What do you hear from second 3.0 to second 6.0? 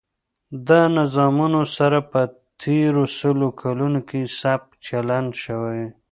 سلو کلونو کې سپک چلن شوی.